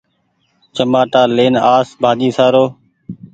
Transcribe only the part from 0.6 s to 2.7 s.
چمآٽا لين آس ڀآڃي سآرو